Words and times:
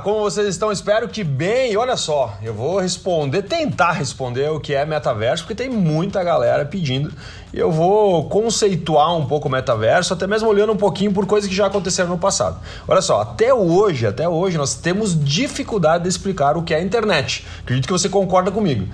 como 0.00 0.20
vocês 0.20 0.46
estão? 0.46 0.72
Espero 0.72 1.08
que 1.08 1.22
bem. 1.22 1.76
Olha 1.76 1.96
só, 1.96 2.36
eu 2.42 2.52
vou 2.52 2.78
responder, 2.78 3.42
tentar 3.42 3.92
responder 3.92 4.50
o 4.50 4.58
que 4.58 4.74
é 4.74 4.84
metaverso, 4.84 5.44
porque 5.44 5.54
tem 5.54 5.70
muita 5.70 6.22
galera 6.24 6.64
pedindo. 6.64 7.12
E 7.52 7.58
eu 7.58 7.70
vou 7.70 8.28
conceituar 8.28 9.16
um 9.16 9.26
pouco 9.26 9.48
o 9.48 9.50
metaverso, 9.50 10.12
até 10.14 10.26
mesmo 10.26 10.48
olhando 10.48 10.72
um 10.72 10.76
pouquinho 10.76 11.12
por 11.12 11.26
coisas 11.26 11.48
que 11.48 11.54
já 11.54 11.66
aconteceram 11.66 12.08
no 12.08 12.18
passado. 12.18 12.60
Olha 12.86 13.02
só, 13.02 13.20
até 13.20 13.52
hoje, 13.52 14.06
até 14.06 14.28
hoje 14.28 14.56
nós 14.56 14.74
temos 14.74 15.22
dificuldade 15.24 16.04
de 16.04 16.08
explicar 16.08 16.56
o 16.56 16.62
que 16.62 16.74
é 16.74 16.78
a 16.78 16.82
internet. 16.82 17.46
Acredito 17.62 17.86
que 17.86 17.92
você 17.92 18.08
concorda 18.08 18.50
comigo. 18.50 18.88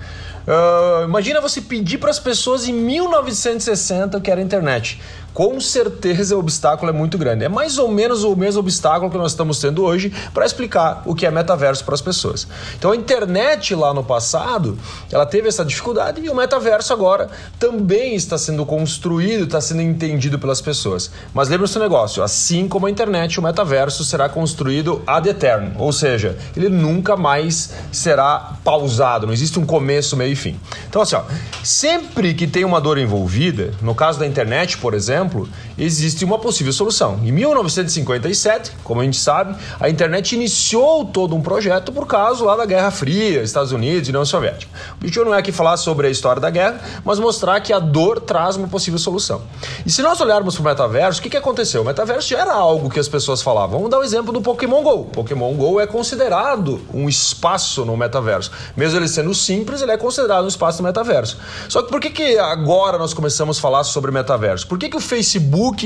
Uh, 0.47 1.03
imagina 1.03 1.41
você 1.41 1.59
pedir 1.59 1.97
para 1.97 2.09
as 2.09 2.19
pessoas 2.19 2.67
em 2.69 2.73
1960 2.73 4.17
o 4.17 4.21
que 4.21 4.31
era 4.31 4.39
a 4.39 4.43
internet 4.43 5.01
com 5.37 5.61
certeza 5.61 6.35
o 6.35 6.39
obstáculo 6.39 6.89
é 6.89 6.91
muito 6.91 7.15
grande. 7.15 7.45
É 7.45 7.47
mais 7.47 7.77
ou 7.77 7.91
menos 7.91 8.23
o 8.23 8.35
mesmo 8.35 8.59
obstáculo 8.59 9.11
que 9.11 9.19
nós 9.19 9.33
estamos 9.33 9.59
tendo 9.59 9.83
hoje 9.83 10.11
para 10.33 10.43
explicar 10.43 11.03
o 11.05 11.13
que 11.13 11.27
é 11.27 11.29
metaverso 11.29 11.85
para 11.85 11.93
as 11.93 12.01
pessoas. 12.01 12.47
Então 12.75 12.89
a 12.89 12.95
internet 12.95 13.75
lá 13.75 13.93
no 13.93 14.03
passado, 14.03 14.79
ela 15.11 15.27
teve 15.27 15.47
essa 15.47 15.63
dificuldade 15.63 16.21
e 16.21 16.27
o 16.27 16.33
metaverso 16.33 16.91
agora 16.91 17.29
também 17.59 18.15
está 18.15 18.35
sendo 18.35 18.65
construído, 18.65 19.43
está 19.43 19.61
sendo 19.61 19.83
entendido 19.83 20.39
pelas 20.39 20.59
pessoas. 20.59 21.11
Mas 21.35 21.49
lembre-se 21.49 21.75
do 21.75 21.81
negócio, 21.81 22.23
assim 22.23 22.67
como 22.67 22.87
a 22.87 22.89
internet, 22.89 23.39
o 23.39 23.43
metaverso 23.43 24.03
será 24.03 24.27
construído 24.27 25.03
ad 25.05 25.29
eterno, 25.29 25.75
ou 25.77 25.93
seja, 25.93 26.35
ele 26.55 26.67
nunca 26.67 27.15
mais 27.15 27.75
será 27.91 28.57
pausado, 28.63 29.27
não 29.27 29.33
existe 29.33 29.59
um 29.59 29.67
começo, 29.67 30.17
meio 30.17 30.33
e 30.33 30.35
fim. 30.35 30.59
Então 30.89 30.99
assim, 30.99 31.15
ó, 31.15 31.21
sempre 31.63 32.33
que 32.33 32.47
tem 32.47 32.65
uma 32.65 32.81
dor 32.81 32.97
envolvida, 32.97 33.71
no 33.83 33.93
caso 33.93 34.17
da 34.17 34.25
internet, 34.25 34.79
por 34.79 34.95
exemplo, 34.95 35.26
exemplo, 35.27 35.49
existe 35.77 36.23
uma 36.23 36.39
possível 36.39 36.71
solução. 36.71 37.19
Em 37.23 37.31
1957, 37.31 38.71
como 38.83 39.01
a 39.01 39.03
gente 39.03 39.17
sabe, 39.17 39.55
a 39.79 39.89
internet 39.89 40.33
iniciou 40.33 41.05
todo 41.05 41.35
um 41.35 41.41
projeto 41.41 41.91
por 41.91 42.07
causa 42.07 42.43
lá 42.43 42.55
da 42.55 42.65
Guerra 42.65 42.89
Fria, 42.89 43.43
Estados 43.43 43.71
Unidos 43.71 44.07
e 44.07 44.11
União 44.11 44.25
Soviética. 44.25 44.71
O 44.93 44.97
objetivo 44.97 45.25
não 45.25 45.35
é 45.35 45.39
aqui 45.39 45.51
falar 45.51 45.77
sobre 45.77 46.07
a 46.07 46.09
história 46.09 46.41
da 46.41 46.49
guerra, 46.49 46.79
mas 47.03 47.19
mostrar 47.19 47.59
que 47.59 47.73
a 47.73 47.79
dor 47.79 48.21
traz 48.21 48.55
uma 48.55 48.67
possível 48.67 48.97
solução. 48.97 49.41
E 49.85 49.91
se 49.91 50.01
nós 50.01 50.19
olharmos 50.21 50.55
para 50.55 50.61
o 50.61 50.65
metaverso, 50.65 51.19
o 51.19 51.23
que, 51.23 51.29
que 51.29 51.37
aconteceu? 51.37 51.81
O 51.81 51.85
metaverso 51.85 52.29
já 52.29 52.39
era 52.39 52.53
algo 52.53 52.89
que 52.89 52.99
as 52.99 53.07
pessoas 53.07 53.41
falavam. 53.41 53.77
Vamos 53.77 53.91
dar 53.91 53.97
o 53.97 54.01
um 54.01 54.03
exemplo 54.03 54.31
do 54.31 54.41
Pokémon 54.41 54.81
GO. 54.81 55.05
Pokémon 55.05 55.53
GO 55.53 55.79
é 55.79 55.87
considerado 55.87 56.81
um 56.93 57.09
espaço 57.09 57.85
no 57.85 57.97
metaverso. 57.97 58.51
Mesmo 58.75 58.99
ele 58.99 59.07
sendo 59.07 59.33
simples, 59.33 59.81
ele 59.81 59.91
é 59.91 59.97
considerado 59.97 60.45
um 60.45 60.47
espaço 60.47 60.81
no 60.81 60.87
metaverso. 60.87 61.37
Só 61.67 61.81
que 61.81 61.89
por 61.89 61.99
que, 61.99 62.09
que 62.09 62.37
agora 62.37 62.97
nós 62.97 63.13
começamos 63.13 63.57
a 63.57 63.61
falar 63.61 63.83
sobre 63.83 64.11
metaverso? 64.11 64.67
Por 64.67 64.77
que, 64.77 64.89
que 64.89 64.97
o 64.97 64.99
Facebook 64.99 65.16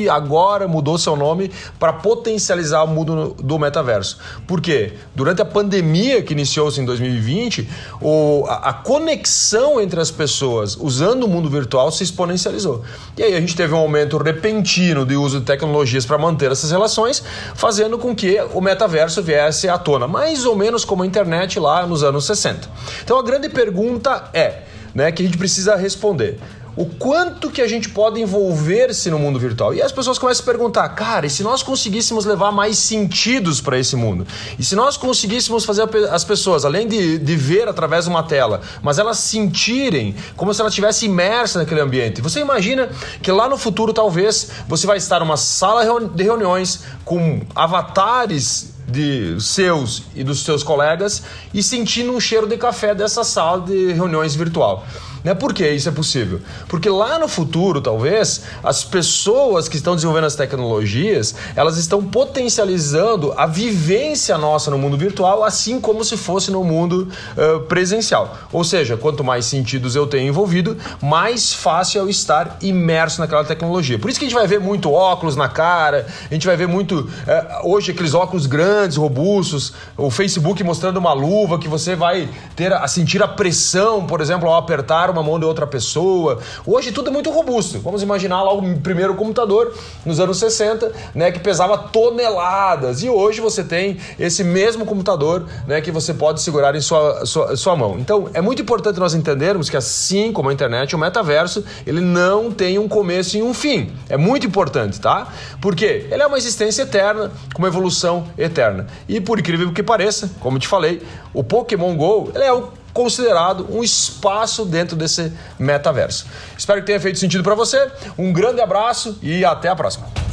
agora 0.09 0.67
mudou 0.67 0.97
seu 0.97 1.15
nome 1.15 1.51
para 1.79 1.93
potencializar 1.93 2.83
o 2.83 2.87
mundo 2.87 3.35
do 3.41 3.59
metaverso. 3.59 4.17
Por 4.47 4.61
quê? 4.61 4.93
Durante 5.15 5.41
a 5.41 5.45
pandemia 5.45 6.21
que 6.21 6.33
iniciou-se 6.33 6.79
em 6.79 6.85
2020, 6.85 7.67
o, 8.01 8.45
a, 8.47 8.69
a, 8.69 8.73
conexão 8.73 9.79
entre 9.79 9.99
as 9.99 10.11
pessoas 10.11 10.75
usando 10.75 11.23
o 11.23 11.27
mundo 11.27 11.49
virtual 11.49 11.91
se 11.91 12.03
exponencializou. 12.03 12.83
E 13.17 13.23
aí 13.23 13.35
a 13.35 13.39
gente 13.39 13.55
teve 13.55 13.73
um 13.73 13.77
aumento 13.77 14.17
repentino 14.17 15.05
de 15.05 15.15
uso 15.15 15.39
de 15.39 15.45
tecnologias 15.45 16.05
para 16.05 16.17
manter 16.17 16.51
essas 16.51 16.71
relações, 16.71 17.23
fazendo 17.55 17.97
com 17.97 18.15
que 18.15 18.39
o 18.53 18.61
metaverso 18.61 19.21
viesse 19.21 19.67
à 19.69 19.77
tona, 19.77 20.07
mais 20.07 20.45
ou 20.45 20.55
menos 20.55 20.85
como 20.85 21.03
a 21.03 21.05
internet 21.05 21.59
lá 21.59 21.85
nos 21.85 22.03
anos 22.03 22.25
60. 22.25 22.69
Então 23.03 23.17
a 23.17 23.23
grande 23.23 23.49
pergunta 23.49 24.29
é, 24.33 24.63
né, 24.93 25.11
que 25.11 25.21
a 25.21 25.25
gente 25.25 25.37
precisa 25.37 25.75
responder 25.75 26.39
o 26.75 26.85
quanto 26.85 27.49
que 27.49 27.61
a 27.61 27.67
gente 27.67 27.89
pode 27.89 28.19
envolver-se 28.21 29.09
no 29.09 29.19
mundo 29.19 29.37
virtual. 29.37 29.73
E 29.73 29.81
as 29.81 29.91
pessoas 29.91 30.17
começam 30.17 30.43
a 30.43 30.45
perguntar, 30.45 30.87
cara, 30.89 31.25
e 31.25 31.29
se 31.29 31.43
nós 31.43 31.61
conseguíssemos 31.61 32.25
levar 32.25 32.51
mais 32.51 32.77
sentidos 32.77 33.59
para 33.59 33.77
esse 33.77 33.95
mundo? 33.95 34.25
E 34.57 34.63
se 34.63 34.75
nós 34.75 34.95
conseguíssemos 34.95 35.65
fazer 35.65 35.87
as 36.11 36.23
pessoas, 36.23 36.63
além 36.63 36.87
de, 36.87 37.17
de 37.17 37.35
ver 37.35 37.67
através 37.67 38.05
de 38.05 38.09
uma 38.09 38.23
tela, 38.23 38.61
mas 38.81 38.99
elas 38.99 39.17
sentirem 39.17 40.15
como 40.35 40.53
se 40.53 40.61
ela 40.61 40.69
estivesse 40.69 41.05
imersa 41.05 41.59
naquele 41.59 41.81
ambiente? 41.81 42.21
Você 42.21 42.39
imagina 42.39 42.89
que 43.21 43.31
lá 43.31 43.49
no 43.49 43.57
futuro, 43.57 43.93
talvez, 43.93 44.51
você 44.67 44.87
vai 44.87 44.97
estar 44.97 45.19
numa 45.19 45.37
sala 45.37 45.81
de 46.09 46.23
reuniões 46.23 46.83
com 47.03 47.41
avatares 47.53 48.71
de 48.87 49.39
seus 49.39 50.03
e 50.15 50.23
dos 50.23 50.43
seus 50.43 50.63
colegas 50.63 51.23
e 51.53 51.63
sentindo 51.63 52.11
um 52.11 52.19
cheiro 52.19 52.47
de 52.47 52.57
café 52.57 52.93
dessa 52.93 53.23
sala 53.23 53.61
de 53.61 53.93
reuniões 53.93 54.35
virtual. 54.35 54.85
Né? 55.23 55.33
Por 55.33 55.53
que 55.53 55.67
isso 55.69 55.87
é 55.87 55.91
possível? 55.91 56.41
Porque 56.67 56.89
lá 56.89 57.19
no 57.19 57.27
futuro, 57.27 57.79
talvez, 57.79 58.43
as 58.63 58.83
pessoas 58.83 59.69
que 59.69 59.75
estão 59.75 59.95
desenvolvendo 59.95 60.25
as 60.25 60.35
tecnologias, 60.35 61.35
elas 61.55 61.77
estão 61.77 62.03
potencializando 62.03 63.33
a 63.37 63.45
vivência 63.45 64.37
nossa 64.37 64.71
no 64.71 64.77
mundo 64.77 64.97
virtual, 64.97 65.43
assim 65.43 65.79
como 65.79 66.03
se 66.03 66.17
fosse 66.17 66.49
no 66.51 66.63
mundo 66.63 67.07
uh, 67.37 67.59
presencial. 67.61 68.35
Ou 68.51 68.63
seja, 68.63 68.97
quanto 68.97 69.23
mais 69.23 69.45
sentidos 69.45 69.95
eu 69.95 70.07
tenho 70.07 70.27
envolvido, 70.27 70.77
mais 71.01 71.53
fácil 71.53 71.99
eu 71.99 72.09
estar 72.09 72.57
imerso 72.61 73.21
naquela 73.21 73.43
tecnologia. 73.43 73.99
Por 73.99 74.09
isso 74.09 74.19
que 74.19 74.25
a 74.25 74.29
gente 74.29 74.37
vai 74.37 74.47
ver 74.47 74.59
muito 74.59 74.91
óculos 74.91 75.35
na 75.35 75.47
cara, 75.47 76.07
a 76.29 76.33
gente 76.33 76.47
vai 76.47 76.57
ver 76.57 76.67
muito, 76.67 76.99
uh, 76.99 77.69
hoje, 77.69 77.91
aqueles 77.91 78.13
óculos 78.13 78.47
grandes, 78.47 78.97
robustos, 78.97 79.73
o 79.95 80.09
Facebook 80.09 80.63
mostrando 80.63 80.97
uma 80.97 81.13
luva 81.13 81.59
que 81.59 81.67
você 81.67 81.95
vai 81.95 82.27
ter 82.55 82.73
a 82.73 82.87
sentir 82.87 83.21
a 83.21 83.27
pressão, 83.27 84.05
por 84.05 84.19
exemplo, 84.19 84.49
ao 84.49 84.57
apertar 84.57 85.10
uma 85.11 85.23
mão 85.23 85.39
de 85.39 85.45
outra 85.45 85.67
pessoa. 85.67 86.39
Hoje 86.65 86.91
tudo 86.91 87.09
é 87.09 87.13
muito 87.13 87.29
robusto. 87.29 87.79
Vamos 87.79 88.01
imaginar 88.01 88.41
lá 88.43 88.53
o 88.53 88.79
primeiro 88.79 89.15
computador 89.15 89.73
nos 90.05 90.19
anos 90.19 90.37
60, 90.37 90.91
né, 91.13 91.31
que 91.31 91.39
pesava 91.39 91.77
toneladas. 91.77 93.03
E 93.03 93.09
hoje 93.09 93.41
você 93.41 93.63
tem 93.63 93.97
esse 94.19 94.43
mesmo 94.43 94.85
computador, 94.85 95.45
né, 95.67 95.81
que 95.81 95.91
você 95.91 96.13
pode 96.13 96.41
segurar 96.41 96.75
em 96.75 96.81
sua, 96.81 97.25
sua, 97.25 97.55
sua 97.55 97.75
mão. 97.75 97.97
Então, 97.99 98.29
é 98.33 98.41
muito 98.41 98.61
importante 98.61 98.99
nós 98.99 99.13
entendermos 99.13 99.69
que 99.69 99.77
assim 99.77 100.31
como 100.31 100.49
a 100.49 100.53
internet, 100.53 100.95
o 100.95 100.99
metaverso, 100.99 101.63
ele 101.85 102.01
não 102.01 102.51
tem 102.51 102.79
um 102.79 102.87
começo 102.87 103.37
e 103.37 103.43
um 103.43 103.53
fim. 103.53 103.91
É 104.09 104.17
muito 104.17 104.45
importante, 104.45 104.99
tá? 104.99 105.27
Porque 105.61 106.07
ele 106.09 106.21
é 106.21 106.27
uma 106.27 106.37
existência 106.37 106.83
eterna, 106.83 107.31
com 107.53 107.59
uma 107.59 107.67
evolução 107.67 108.27
eterna. 108.37 108.87
E 109.07 109.19
por 109.19 109.39
incrível 109.39 109.71
que 109.71 109.83
pareça, 109.83 110.31
como 110.39 110.59
te 110.59 110.67
falei, 110.67 111.01
o 111.33 111.43
Pokémon 111.43 111.95
Go, 111.95 112.31
ele 112.33 112.43
é 112.43 112.53
o 112.53 112.80
considerado 112.93 113.67
um 113.69 113.83
espaço 113.83 114.65
dentro 114.65 114.95
desse 114.95 115.31
metaverso. 115.59 116.25
Espero 116.57 116.81
que 116.81 116.87
tenha 116.87 116.99
feito 116.99 117.19
sentido 117.19 117.43
para 117.43 117.55
você. 117.55 117.91
Um 118.17 118.31
grande 118.31 118.61
abraço 118.61 119.17
e 119.21 119.43
até 119.45 119.69
a 119.69 119.75
próxima. 119.75 120.30